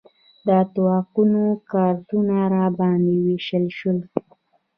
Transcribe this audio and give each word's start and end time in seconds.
د 0.45 0.47
اتاقونو 0.63 1.43
کارتونه 1.71 2.35
راباندې 2.55 3.13
وویشل 3.19 3.65
شول. 3.77 3.99